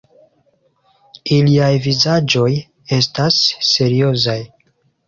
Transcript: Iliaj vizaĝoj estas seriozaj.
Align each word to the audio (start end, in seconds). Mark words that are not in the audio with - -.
Iliaj 1.35 1.69
vizaĝoj 1.85 2.49
estas 2.99 3.41
seriozaj. 3.71 4.41